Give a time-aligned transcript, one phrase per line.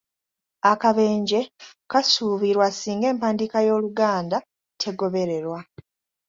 [0.71, 1.39] Akabenje
[1.91, 4.37] kasuubirwa singa empandiika y’Oluganda
[4.81, 5.59] tegobererwa!